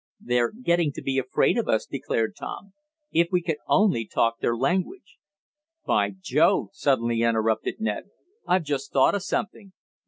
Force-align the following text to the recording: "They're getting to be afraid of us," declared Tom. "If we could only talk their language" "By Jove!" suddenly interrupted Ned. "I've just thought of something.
"They're 0.19 0.51
getting 0.51 0.91
to 0.93 1.01
be 1.03 1.19
afraid 1.19 1.59
of 1.59 1.67
us," 1.67 1.85
declared 1.85 2.35
Tom. 2.35 2.73
"If 3.11 3.27
we 3.31 3.43
could 3.43 3.57
only 3.67 4.07
talk 4.07 4.39
their 4.39 4.57
language" 4.57 5.19
"By 5.85 6.13
Jove!" 6.19 6.69
suddenly 6.73 7.21
interrupted 7.21 7.75
Ned. 7.79 8.05
"I've 8.47 8.63
just 8.63 8.91
thought 8.91 9.13
of 9.13 9.21
something. 9.21 9.73